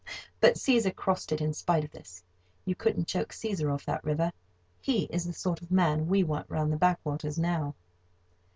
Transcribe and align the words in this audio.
But 0.39 0.55
Cæsar 0.55 0.95
crossed 0.95 1.31
in 1.31 1.53
spite 1.53 1.83
of 1.83 1.91
this. 1.91 2.23
You 2.65 2.73
couldn't 2.73 3.05
choke 3.07 3.29
Cæsar 3.29 3.71
off 3.71 3.85
that 3.85 4.03
river. 4.03 4.33
He 4.81 5.03
is 5.03 5.25
the 5.27 5.33
sort 5.33 5.61
of 5.61 5.69
man 5.69 6.07
we 6.07 6.23
want 6.23 6.49
round 6.49 6.73
the 6.73 6.77
backwaters 6.77 7.37
now. 7.37 7.75